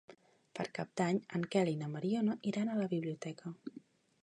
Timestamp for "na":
1.83-1.91